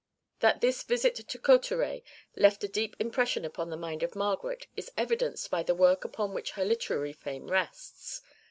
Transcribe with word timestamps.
That 0.39 0.61
this 0.61 0.81
visit 0.81 1.13
to 1.17 1.37
Cauterets 1.37 2.01
left 2.35 2.63
a 2.63 2.67
deep 2.67 2.95
impression 2.99 3.45
upon 3.45 3.69
the 3.69 3.77
mind 3.77 4.01
of 4.01 4.15
Margaret 4.15 4.65
is 4.75 4.89
evidenced 4.97 5.51
by 5.51 5.61
the 5.61 5.75
work 5.75 6.03
upon 6.03 6.33
which 6.33 6.53
her 6.53 6.65
literary 6.65 7.13
fame 7.13 7.51
rests. 7.51 8.23